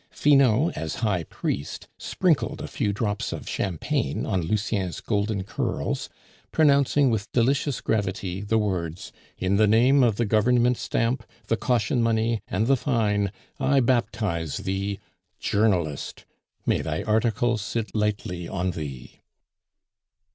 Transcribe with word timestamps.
Finot, 0.09 0.75
as 0.75 0.95
high 1.05 1.23
priest, 1.25 1.87
sprinkled 1.95 2.59
a 2.59 2.67
few 2.67 2.91
drops 2.91 3.31
of 3.31 3.47
champagne 3.47 4.25
on 4.25 4.41
Lucien's 4.41 4.99
golden 4.99 5.43
curls, 5.43 6.09
pronouncing 6.51 7.11
with 7.11 7.31
delicious 7.33 7.81
gravity 7.81 8.41
the 8.41 8.57
words 8.57 9.11
"In 9.37 9.57
the 9.57 9.67
name 9.67 10.01
of 10.01 10.15
the 10.15 10.25
Government 10.25 10.75
Stamp, 10.77 11.23
the 11.49 11.55
Caution 11.55 12.01
money, 12.01 12.41
and 12.47 12.65
the 12.65 12.77
Fine, 12.77 13.31
I 13.59 13.79
baptize 13.79 14.57
thee, 14.57 14.97
Journalist. 15.39 16.25
May 16.65 16.81
thy 16.81 17.03
articles 17.03 17.61
sit 17.61 17.93
lightly 17.93 18.47
on 18.47 18.71
thee!" 18.71 19.19